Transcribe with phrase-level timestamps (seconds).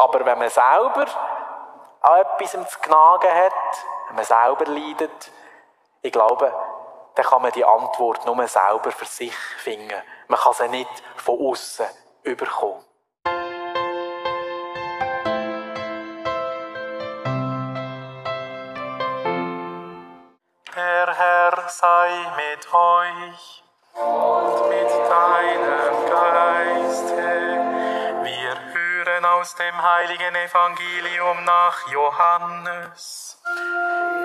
[0.00, 1.06] aber wenn man selber
[2.00, 5.30] an etwas zu knagen hat, wenn man selber leidet,
[6.00, 6.52] ich glaube,
[7.14, 10.02] dann kann man die Antwort nur selber für sich finden.
[10.28, 11.86] Man kann sie nicht von außen
[12.22, 12.82] überkommen.
[20.74, 23.64] Der Herr sei mit euch
[23.94, 27.39] und mit deinem Geiste.
[29.20, 33.38] Hören aus dem heiligen Evangelium nach Johannes.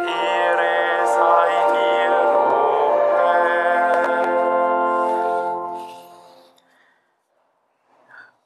[0.08, 4.22] Ehre sei dir, o Herr.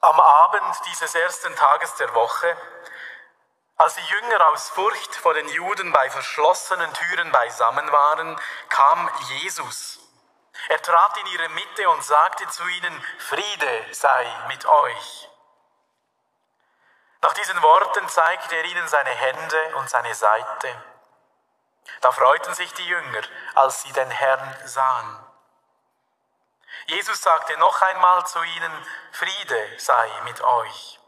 [0.02, 2.58] Am Abend dieses ersten Tages der Woche
[3.78, 10.00] als die Jünger aus Furcht vor den Juden bei verschlossenen Türen beisammen waren, kam Jesus.
[10.70, 15.29] Er trat in ihre Mitte und sagte zu ihnen, Friede sei mit euch.
[17.22, 20.84] Nach diesen Worten zeigte er ihnen seine Hände und seine Seite.
[22.02, 23.22] Da freuten sich die Jünger,
[23.56, 25.26] als sie den Herrn sahen.
[26.86, 31.00] Jesus sagte noch einmal zu ihnen, Friede sei mit euch.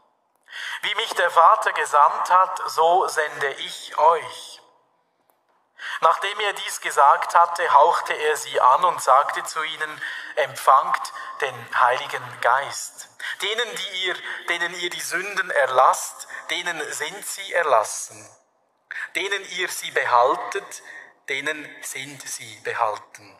[0.82, 4.60] Wie mich der Vater gesandt hat, so sende ich euch.
[6.00, 10.02] Nachdem er dies gesagt hatte, hauchte er sie an und sagte zu ihnen,
[10.36, 11.12] empfangt
[11.42, 13.08] den Heiligen Geist.
[13.42, 14.16] Denen, die ihr,
[14.48, 18.26] denen ihr die Sünden erlasst, denen sind sie erlassen.
[19.14, 20.82] Denen ihr sie behaltet,
[21.28, 23.38] denen sind sie behalten.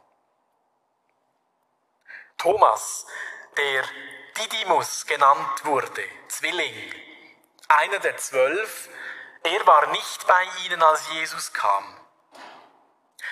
[2.39, 3.06] Thomas,
[3.56, 3.84] der
[4.36, 6.95] Didymus genannt wurde, Zwilling,
[7.69, 8.89] einer der zwölf,
[9.45, 12.00] er war nicht bei ihnen, als Jesus kam.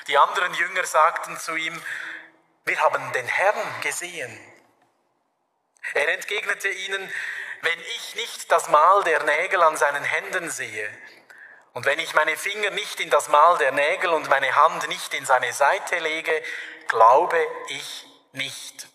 [0.07, 1.83] Die anderen Jünger sagten zu ihm,
[2.65, 4.50] wir haben den Herrn gesehen.
[5.95, 7.13] Er entgegnete ihnen,
[7.63, 10.91] wenn ich nicht das Mal der Nägel an seinen Händen sehe,
[11.73, 15.15] und wenn ich meine Finger nicht in das Mal der Nägel und meine Hand nicht
[15.15, 16.43] in seine Seite lege,
[16.89, 18.89] glaube ich nicht.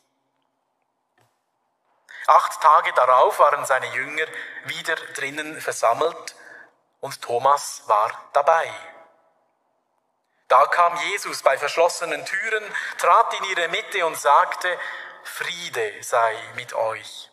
[2.28, 4.25] Acht Tage darauf waren seine Jünger
[4.66, 6.35] wieder drinnen versammelt
[7.00, 8.73] und Thomas war dabei.
[10.47, 12.63] Da kam Jesus bei verschlossenen Türen,
[12.97, 14.78] trat in ihre Mitte und sagte,
[15.25, 17.31] Friede sei mit euch.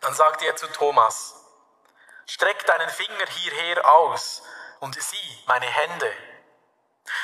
[0.00, 1.34] Dann sagte er zu Thomas,
[2.26, 4.42] streck deinen Finger hierher aus
[4.80, 6.12] und sieh meine Hände.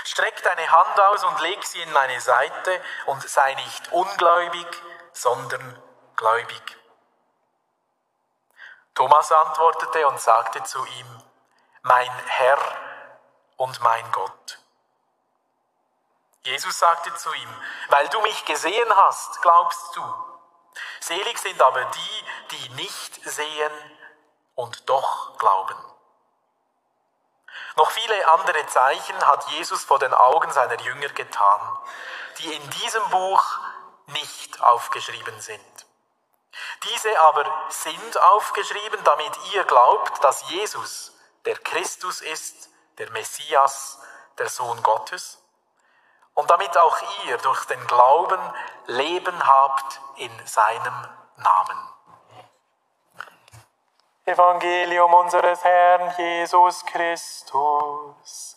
[0.04, 4.66] Streck deine Hand aus und leg sie in meine Seite und sei nicht ungläubig,
[5.12, 5.83] sondern
[6.16, 6.78] gläubig.
[8.94, 11.22] Thomas antwortete und sagte zu ihm,
[11.83, 12.59] mein Herr
[13.56, 14.59] und mein Gott.
[16.44, 20.03] Jesus sagte zu ihm, weil du mich gesehen hast, glaubst du.
[21.00, 23.72] Selig sind aber die, die nicht sehen
[24.54, 25.77] und doch glauben.
[27.77, 31.78] Noch viele andere Zeichen hat Jesus vor den Augen seiner Jünger getan,
[32.38, 33.44] die in diesem Buch
[34.06, 35.87] nicht aufgeschrieben sind.
[36.84, 41.12] Diese aber sind aufgeschrieben, damit ihr glaubt, dass Jesus
[41.47, 43.99] der Christus ist, der Messias,
[44.38, 45.44] der Sohn Gottes,
[46.34, 46.97] und damit auch
[47.27, 48.41] ihr durch den Glauben
[48.87, 51.89] Leben habt in seinem Namen.
[54.27, 58.56] Evangelium unseres Herrn Jesus Christus.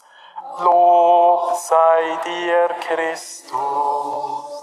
[0.60, 4.57] Lob sei dir, Christus.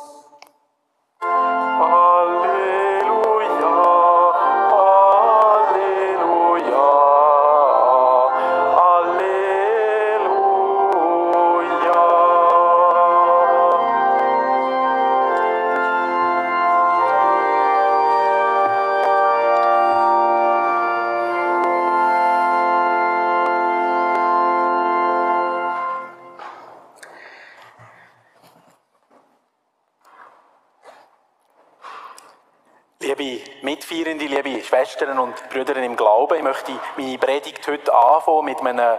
[34.62, 38.98] Schwestern und Brüder im Glauben, ich möchte meine Predigt heute anfangen mit einem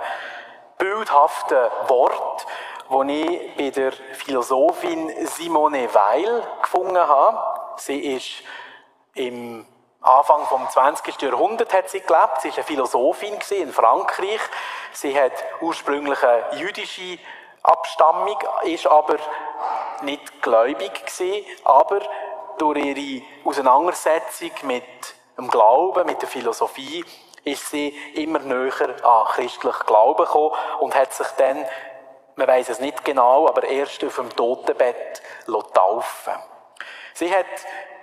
[0.78, 2.46] bildhaften Wort,
[2.88, 7.40] das ich bei der Philosophin Simone Weil gefunden habe.
[7.78, 8.44] Sie ist
[9.16, 9.66] im
[10.02, 11.20] Anfang vom 20.
[11.24, 12.42] Jahrhundert hat sie gelebt.
[12.42, 14.42] Sie war eine Philosophin in Frankreich.
[14.92, 17.18] Sie hat ursprünglich eine jüdische
[17.64, 19.16] Abstammung, ist aber
[20.04, 22.02] nicht gläubig gewesen, aber
[22.58, 24.84] durch ihre Auseinandersetzung mit
[25.38, 27.04] dem Glauben, mit der Philosophie,
[27.44, 31.66] ist sie immer näher an christlich Glauben gekommen und hat sich dann,
[32.36, 35.22] man weiß es nicht genau, aber erst auf dem Totenbett
[35.74, 36.34] taufen
[37.14, 37.46] Sie hat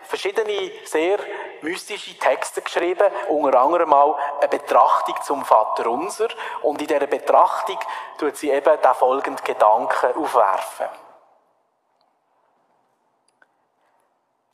[0.05, 1.19] verschiedene sehr
[1.61, 6.29] mystische Texte geschrieben, unter anderem auch eine Betrachtung zum Vater Unser.
[6.63, 7.79] Und in dieser Betrachtung
[8.19, 10.87] tut sie eben den folgenden Gedanken aufwerfen.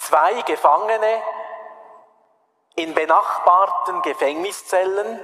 [0.08, 1.22] Zwei Gefangene
[2.76, 5.22] in benachbarten Gefängniszellen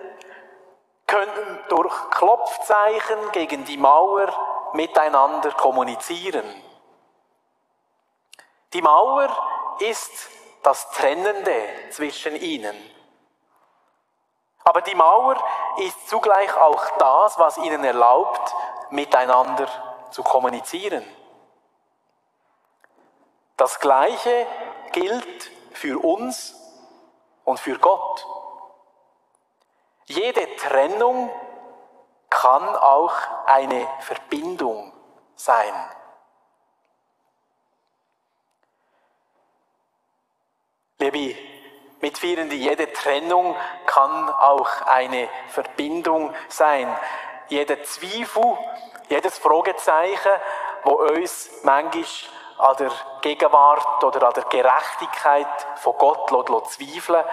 [1.07, 4.29] können durch Klopfzeichen gegen die Mauer
[4.75, 6.45] miteinander kommunizieren.
[8.75, 9.31] Die Mauer
[9.79, 10.29] ist
[10.63, 12.77] das Trennende zwischen ihnen.
[14.65, 15.43] Aber die Mauer
[15.79, 18.55] ist zugleich auch das, was ihnen erlaubt,
[18.91, 19.67] miteinander
[20.11, 21.07] zu kommunizieren.
[23.57, 24.47] Das Gleiche
[24.95, 26.55] gilt für uns
[27.45, 28.27] und für Gott.
[30.07, 31.31] Jede Trennung
[32.31, 33.13] kann auch
[33.47, 34.93] eine Verbindung
[35.35, 35.75] sein.
[40.99, 41.37] Liebe
[42.01, 43.57] Mitführende, jede Trennung
[43.87, 46.97] kann auch eine Verbindung sein.
[47.49, 48.57] Jeder Zweifel,
[49.09, 50.33] jedes Fragezeichen,
[50.85, 52.05] wo uns manchmal
[52.59, 52.91] an der
[53.21, 56.31] Gegenwart oder an der Gerechtigkeit von Gott
[56.71, 57.25] zweifeln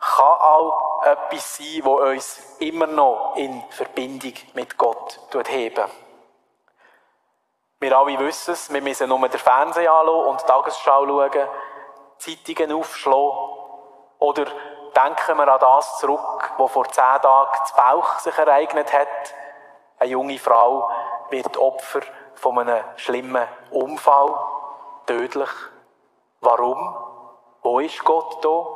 [0.00, 5.18] kann auch etwas sein, wo uns immer noch in Verbindung mit Gott
[5.48, 5.84] heben.
[7.80, 11.48] Wir alle wissen es, wir müssen nur den Fernseher anschauen und die Tagesschau schauen,
[12.18, 13.38] Zeitungen aufschlagen
[14.18, 14.46] oder
[14.96, 19.34] denken wir an das zurück, wo vor zehn Tagen das Bauch sich ereignet hat.
[19.98, 20.90] Eine junge Frau
[21.30, 22.00] wird Opfer
[22.38, 24.34] von einem schlimmen Unfall,
[25.06, 25.50] tödlich.
[26.40, 26.96] Warum?
[27.62, 28.66] Wo ist Gott da?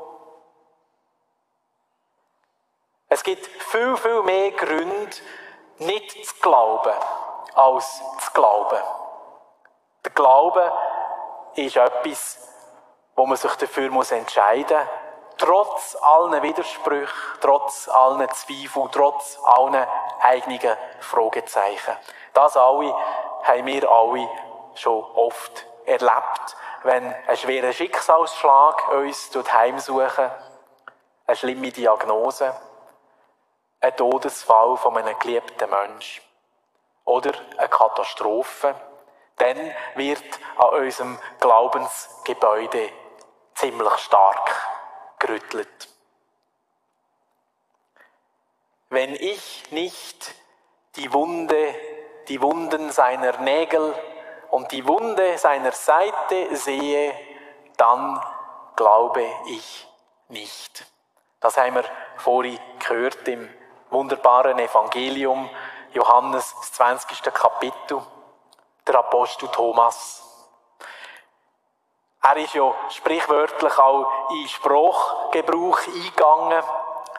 [3.08, 5.16] Es gibt viel, viel mehr Gründe,
[5.78, 6.94] nicht zu glauben,
[7.54, 8.78] als zu glauben.
[10.04, 10.72] Der Glaube
[11.54, 12.48] ist etwas,
[13.14, 19.86] wo man sich dafür entscheiden muss, trotz allen Widersprüchen, trotz allen Zweifeln, trotz allen
[20.20, 21.96] eigenen Fragezeichen.
[22.32, 22.94] Das alle
[23.42, 24.28] haben wir alle
[24.74, 30.30] schon oft erlebt, wenn ein schwerer Schicksalsschlag uns heimsuchen,
[31.26, 32.54] eine schlimme Diagnose,
[33.80, 36.22] ein Todesfall von einem geliebten Menschen.
[37.04, 38.74] Oder eine Katastrophe,
[39.36, 40.22] dann wird
[40.56, 42.90] an unserem Glaubensgebäude
[43.54, 44.50] ziemlich stark
[45.18, 45.88] gerüttelt.
[48.88, 50.34] Wenn ich nicht
[50.96, 51.74] die Wunde,
[52.28, 53.94] die Wunden seiner Nägel
[54.50, 57.14] und die Wunde seiner Seite sehe,
[57.76, 58.20] dann
[58.76, 59.88] glaube ich
[60.28, 60.86] nicht.
[61.40, 61.84] Das haben wir
[62.16, 63.48] vorhin gehört im
[63.90, 65.50] wunderbaren Evangelium,
[65.92, 67.22] Johannes, das 20.
[67.34, 68.00] Kapitel,
[68.86, 70.22] der Apostel Thomas.
[72.22, 76.62] Er ist ja sprichwörtlich auch in Sprachgebrauch eingegangen.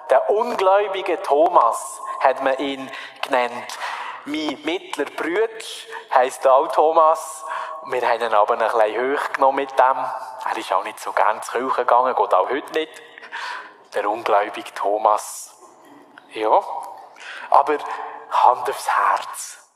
[0.10, 2.90] Der ungläubige Thomas hat man ihn
[3.22, 3.78] genannt.
[4.26, 7.44] Mein mittler Brütsch heisst auch Thomas.
[7.88, 9.98] Wir haben ihn aber ein bisschen hoch genommen mit dem.
[10.46, 13.02] Er ist auch nicht so gern zu Kirche gegangen, geht auch heute nicht.
[13.94, 15.54] Der ungläubige Thomas.
[16.32, 16.58] Ja.
[17.50, 17.78] Aber
[18.32, 19.70] Hand aufs Herz.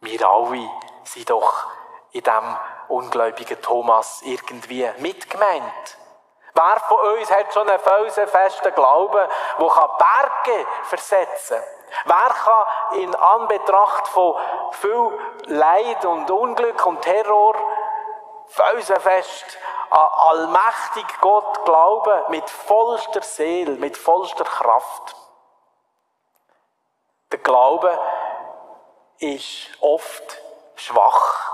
[0.00, 0.68] Wir alle
[1.04, 1.66] sind doch
[2.10, 2.56] in dem
[2.88, 5.98] ungläubigen Thomas irgendwie mitgemeint.
[6.52, 9.28] Wer von uns hat schon einen felsenfesten Glauben,
[9.58, 9.66] der
[9.98, 11.81] Berge versetzen kann?
[12.04, 14.36] Wer kann in Anbetracht von
[14.72, 17.54] viel Leid und Unglück und Terror
[18.46, 19.58] felsenfest
[19.90, 25.16] an allmächtig Gott glauben, mit vollster Seele, mit vollster Kraft?
[27.30, 27.98] Der Glaube
[29.18, 30.38] ist oft
[30.76, 31.52] schwach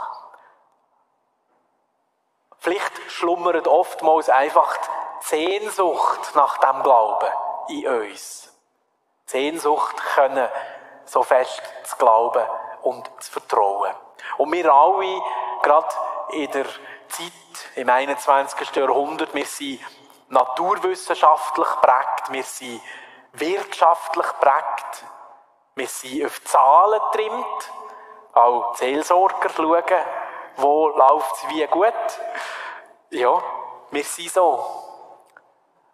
[2.61, 7.29] Vielleicht schlummert oftmals einfach die Sehnsucht nach dem Glauben
[7.69, 8.53] in uns.
[9.29, 10.49] Sehnsucht können
[11.05, 12.45] so fest zu glauben
[12.83, 13.93] und zu vertrauen.
[14.39, 15.23] Und wir alle,
[15.63, 15.89] gerade
[16.31, 16.65] in der
[17.09, 17.33] Zeit
[17.75, 18.75] im 21.
[18.75, 19.81] Jahrhundert, wir sind
[20.29, 22.81] naturwissenschaftlich prägt, wir sind
[23.33, 25.05] wirtschaftlich prägt,
[25.75, 27.73] wir sind auf Zahlen getrimmt,
[28.33, 30.05] auch Seelsorger schauen,
[30.57, 31.93] wo läuft es wie gut.
[33.11, 33.43] Ja,
[33.91, 34.65] wir sind so.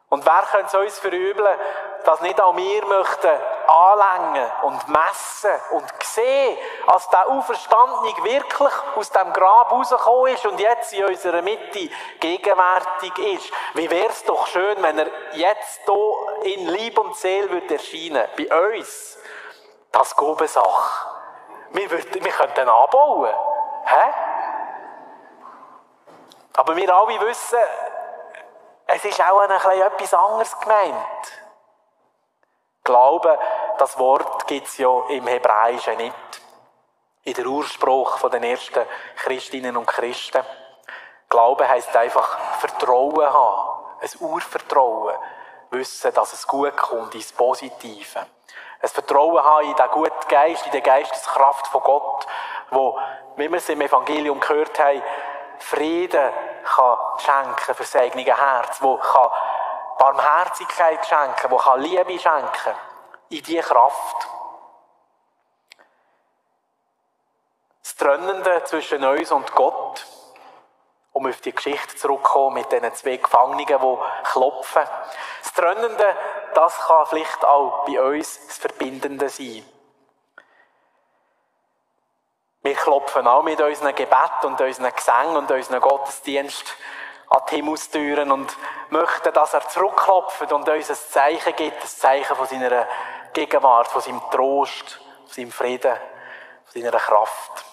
[0.08, 1.58] Und wer könnte es uns verübeln,
[2.04, 3.32] dass nicht auch wir möchten
[3.66, 10.61] anlängen und messen und sehen, als der Auferstandene wirklich aus dem Grab rausgekommen ist und
[10.61, 13.52] jetzt in unserer Mitte gegenwärtig ist.
[13.75, 18.28] Wie wäre es doch schön, wenn er jetzt hier in Lieb und Seele würde erscheinen
[18.37, 19.18] bei uns.
[19.92, 21.08] Das eine Sache.
[21.70, 23.34] Wir, würden, wir könnten anbauen.
[23.84, 24.14] Hä?
[26.56, 27.58] Aber wir alle wissen,
[28.87, 31.43] es ist auch ein bisschen etwas anderes gemeint.
[32.84, 33.38] Glauben,
[33.78, 36.14] das Wort gibt es ja im Hebräischen nicht.
[37.22, 38.84] In der Urspruch von den ersten
[39.16, 40.44] Christinnen und Christen.
[41.30, 45.16] Glauben heißt einfach Vertrauen haben, ein Urvertrauen,
[45.70, 48.26] wissen, dass es gut kommt, ins Positive.
[48.82, 52.26] Ein Vertrauen haben in den guten Geist, in die Geisteskraft von Gott,
[52.70, 52.98] wo,
[53.36, 55.02] wie wir es im Evangelium gehört haben,
[55.58, 56.32] Frieden
[56.64, 59.30] kann schenken für das Herz, wo kann
[59.98, 62.74] Barmherzigkeit schenken, wo kann Liebe schenken,
[63.30, 64.28] in diese Kraft.
[67.82, 70.06] Das Trennende zwischen uns und Gott,
[71.12, 74.82] um auf die Geschichte zurückzukommen mit diesen zwei Gefangenen, die klopfen.
[75.42, 76.16] Das Trennende,
[76.54, 79.64] das kann vielleicht auch bei uns das Verbindende sein.
[82.62, 86.74] Wir klopfen auch mit unseren Gebet und unseren Gesängen und unseren Gottesdienst
[87.34, 88.56] an die Himmelstüren und
[88.90, 92.86] möchten, dass er zurückklopft und uns ein Zeichen gibt, ein Zeichen von seiner
[93.32, 95.94] Gegenwart, von seinem Trost, von seinem Frieden,
[96.64, 97.64] von seiner Kraft.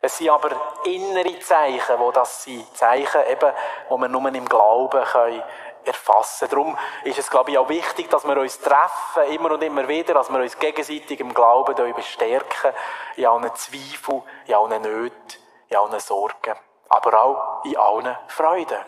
[0.00, 0.50] Es sind aber
[0.84, 2.74] innere Zeichen, wo das sind.
[2.74, 3.52] Zeichen eben,
[3.90, 5.42] wo wir nur im Glauben können
[5.84, 6.48] erfassen.
[6.48, 10.14] Darum ist es, glaube ich, auch wichtig, dass wir uns treffen, immer und immer wieder,
[10.14, 12.72] dass wir uns gegenseitig im Glauben bestärken,
[13.16, 16.54] in allen Zweifeln, in allen Nöten, in allen Sorgen,
[16.90, 18.84] aber auch in allen Freuden.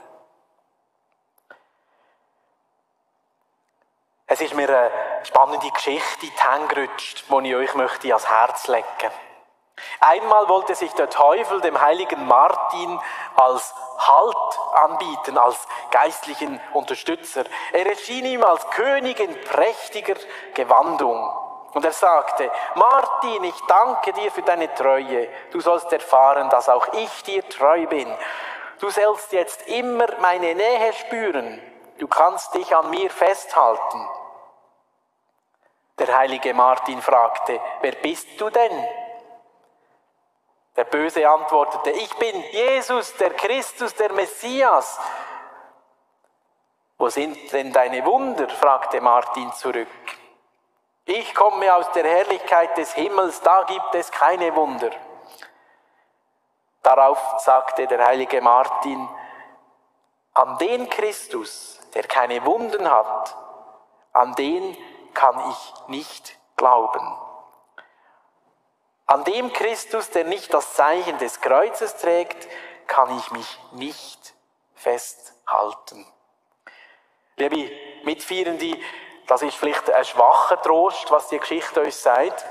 [4.26, 4.90] Es ist mir eine
[5.25, 9.12] spannende Geschichte in die Hände gerutscht, die ich euch möchte ans Herz legen möchte.
[10.00, 13.00] Einmal wollte sich der Teufel dem heiligen Martin
[13.37, 17.44] als Halt anbieten, als geistlichen Unterstützer.
[17.73, 20.16] Er erschien ihm als König in prächtiger
[20.54, 21.30] Gewandung.
[21.75, 25.29] Und er sagte, Martin, ich danke dir für deine Treue.
[25.50, 28.14] Du sollst erfahren, dass auch ich dir treu bin.
[28.79, 31.62] Du sollst jetzt immer meine Nähe spüren.
[31.99, 34.09] Du kannst dich an mir festhalten.
[35.99, 38.88] Der heilige Martin fragte, wer bist du denn?
[40.76, 44.99] Der Böse antwortete, ich bin Jesus, der Christus, der Messias.
[46.99, 48.49] Wo sind denn deine Wunder?
[48.49, 49.88] fragte Martin zurück.
[51.04, 54.90] Ich komme aus der Herrlichkeit des Himmels, da gibt es keine Wunder.
[56.82, 59.09] Darauf sagte der heilige Martin,
[60.35, 63.37] an den Christus, der keine Wunden hat,
[64.12, 64.76] an den
[65.14, 67.18] kann ich nicht glauben.
[69.06, 72.49] An dem Christus, der nicht das Zeichen des Kreuzes trägt,
[72.87, 74.35] kann ich mich nicht
[74.75, 76.06] festhalten.
[77.37, 77.71] Liebe
[78.04, 78.78] Mitfeierende,
[79.33, 82.45] das ist vielleicht ein schwacher Trost, was die Geschichte uns sagt.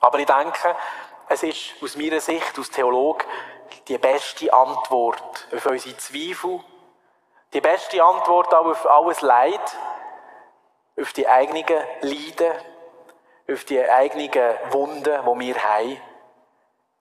[0.00, 0.74] Aber ich denke,
[1.28, 3.24] es ist aus meiner Sicht, als Theologe,
[3.86, 6.58] die beste Antwort auf unsere Zweifel,
[7.52, 9.60] die beste Antwort auch auf alles Leid,
[11.00, 11.64] auf die eigenen
[12.00, 12.52] Leiden,
[13.48, 16.00] auf die eigenen Wunden, die wir haben.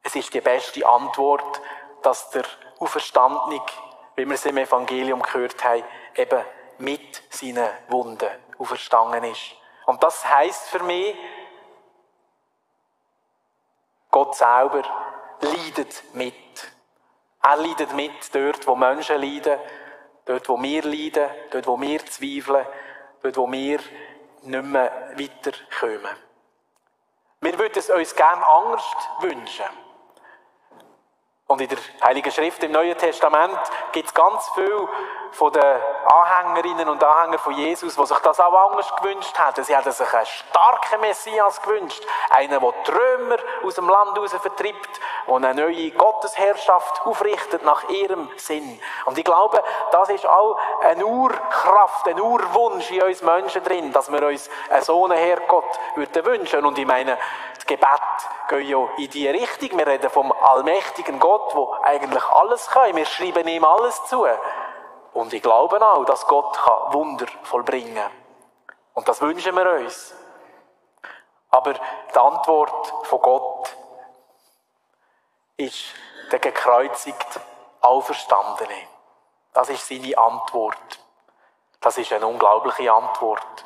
[0.04, 1.62] Es ist die beste Antwort,
[2.04, 2.44] dass der
[2.78, 3.60] Auferstandene,
[4.18, 5.84] wie wir es im Evangelium gehört haben,
[6.16, 6.46] eben
[6.78, 9.55] mit seinen Wunden auferstanden ist.
[9.86, 11.15] Und das heißt für mich,
[14.10, 14.84] Gott selber
[15.41, 16.34] leidet mit.
[17.41, 19.60] Er leidet mit dort, wo Menschen leiden,
[20.25, 22.65] dort, wo wir leiden, dort, wo wir zweifeln,
[23.22, 23.79] dort, wo wir
[24.43, 26.15] nicht mehr weiterkommen.
[27.41, 28.86] Wir würden es uns gerne anders
[29.20, 29.65] wünschen.
[31.48, 33.60] Und in der Heiligen Schrift im Neuen Testament
[33.91, 34.88] gibt es ganz viel
[35.34, 35.63] von den
[36.06, 39.63] Anhängerinnen und Anhängern von Jesus, die sich das auch anders gewünscht haben.
[39.63, 42.04] Sie haben sich einen starken Messias gewünscht.
[42.30, 48.30] Einen, der die aus dem Land heraus vertreibt und eine neue Gottesherrschaft aufrichtet nach ihrem
[48.38, 48.80] Sinn.
[49.06, 54.12] Und ich glaube, das ist auch eine Urkraft, ein Urwunsch in uns Menschen drin, dass
[54.12, 56.66] wir uns einen so einen Herrgott würden wünschen.
[56.66, 57.18] Und ich meine,
[57.56, 57.88] das Gebet
[58.50, 59.78] geht ja in die Richtung.
[59.78, 62.96] Wir reden vom allmächtigen Gott, der eigentlich alles kann.
[62.96, 64.28] Wir schreiben ihm alles zu.
[65.13, 66.58] Und ich glaube auch, dass Gott
[66.91, 68.12] Wunder vollbringen kann.
[68.96, 70.15] Und das wünschen wir uns.
[71.50, 73.77] Aber die Antwort von Gott
[75.58, 75.86] ist
[76.32, 77.39] der gekreuzigt
[77.82, 78.88] Auferstandene.
[79.53, 81.00] Das ist seine Antwort.
[81.79, 83.65] Das ist eine unglaubliche Antwort.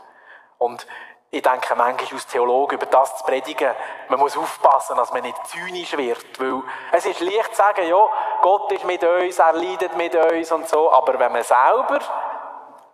[0.57, 0.85] Und
[1.29, 3.73] ich denke manchmal als Theologe über das zu predigen,
[4.07, 8.09] man muss aufpassen, dass man nicht zynisch wird, weil es ist leicht zu sagen, ja,
[8.41, 11.99] Gott ist mit uns, er leidet mit uns und so, aber wenn man selber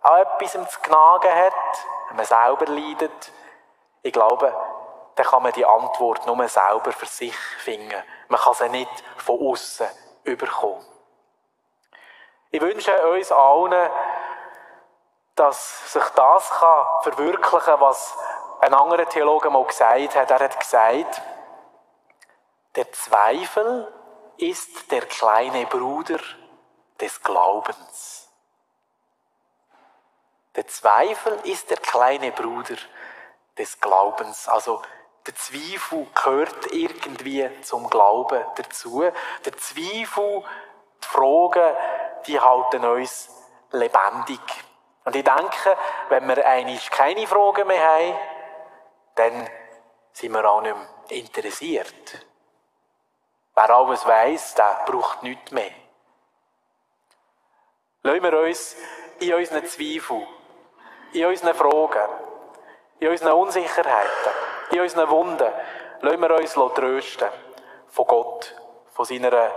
[0.02, 1.52] an etwas zu knagen hat,
[2.08, 3.32] wenn man selber leidet,
[4.02, 4.52] ich glaube,
[5.14, 8.02] dann kann man die Antwort nur selber für sich finden.
[8.28, 9.86] Man kann sie nicht von außen
[10.24, 10.84] überkommen.
[12.50, 13.90] Ich wünsche uns allen,
[15.34, 18.16] dass sich das kann verwirklichen was
[18.60, 20.30] ein anderer Theologe mal gesagt hat.
[20.30, 21.22] Er hat gesagt,
[22.76, 23.92] der Zweifel
[24.36, 26.18] ist der kleine Bruder
[27.00, 28.28] des Glaubens.
[30.56, 32.76] Der Zweifel ist der kleine Bruder
[33.58, 34.48] des Glaubens.
[34.48, 34.82] Also
[35.26, 39.10] der Zweifel gehört irgendwie zum Glauben dazu.
[39.44, 40.44] Der Zweifel,
[41.02, 41.76] die Fragen,
[42.26, 43.30] die halten uns
[43.72, 44.40] lebendig.
[45.04, 45.76] Und ich denke,
[46.08, 48.18] wenn wir eigentlich keine Fragen mehr haben,
[49.16, 49.50] dann
[50.12, 52.26] sind wir auch nicht mehr interessiert.
[53.54, 55.70] Wer alles weiss, der braucht nichts mehr.
[58.02, 58.76] Lassen wir uns
[59.20, 60.26] in unseren Zweifeln,
[61.12, 62.10] in unseren Fragen,
[62.98, 64.32] in unseren Unsicherheiten,
[64.70, 65.52] in unseren Wunden,
[66.00, 67.28] lassen wir uns trösten
[67.88, 68.54] von Gott,
[68.92, 69.50] von seiner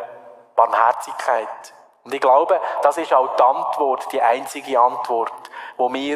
[0.56, 1.74] Barmherzigkeit.
[2.08, 5.34] Und ich glaube, das ist auch die Antwort, die einzige Antwort,
[5.76, 6.16] wo wir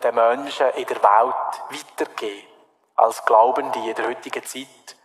[0.00, 2.46] den Menschen in der Welt weitergeben
[2.94, 4.96] als Glaubende in der heutigen Zeit.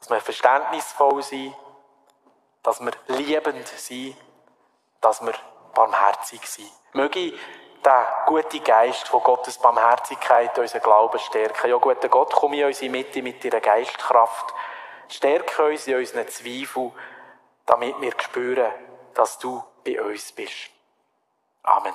[0.00, 1.54] Dass wir verständnisvoll sind,
[2.64, 4.16] dass wir liebend sind,
[5.00, 5.34] dass wir
[5.74, 6.72] barmherzig sind.
[6.92, 7.34] Möge
[7.84, 11.70] der gute Geist von Gottes Barmherzigkeit unseren Glauben stärken.
[11.70, 14.52] Ja, guter Gott, komm in unsere Mitte mit deiner Geistkraft.
[15.06, 16.90] Stärke uns in unseren Zweifeln,
[17.66, 18.72] damit wir spüren,
[19.14, 20.70] dass du bei uns bist.
[21.62, 21.94] Amen.